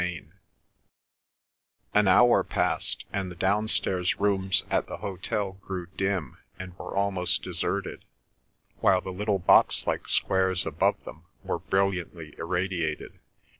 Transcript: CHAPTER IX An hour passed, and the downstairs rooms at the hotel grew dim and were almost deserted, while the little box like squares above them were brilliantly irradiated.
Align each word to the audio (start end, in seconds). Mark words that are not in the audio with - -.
CHAPTER 0.01 0.15
IX 0.15 0.27
An 1.93 2.07
hour 2.07 2.43
passed, 2.43 3.05
and 3.13 3.29
the 3.31 3.35
downstairs 3.35 4.19
rooms 4.19 4.63
at 4.71 4.87
the 4.87 4.97
hotel 4.97 5.59
grew 5.63 5.85
dim 5.95 6.39
and 6.57 6.75
were 6.79 6.95
almost 6.95 7.43
deserted, 7.43 8.03
while 8.79 9.01
the 9.01 9.13
little 9.13 9.37
box 9.37 9.85
like 9.85 10.07
squares 10.07 10.65
above 10.65 11.03
them 11.05 11.25
were 11.43 11.59
brilliantly 11.59 12.33
irradiated. 12.39 13.19